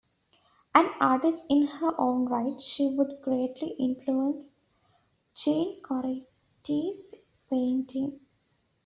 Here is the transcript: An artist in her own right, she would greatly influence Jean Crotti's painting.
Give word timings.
An 0.73 0.87
artist 0.99 1.45
in 1.47 1.67
her 1.67 1.93
own 2.01 2.25
right, 2.25 2.59
she 2.59 2.87
would 2.87 3.21
greatly 3.21 3.75
influence 3.77 4.49
Jean 5.35 5.79
Crotti's 5.83 7.13
painting. 7.51 8.19